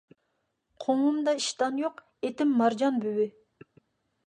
قوڭۇمدا 0.85 1.35
ئىشتان 1.41 1.77
يوق، 1.83 2.03
ئېتىم 2.29 2.57
مارجان 2.65 3.01
بۈۋى. 3.07 3.31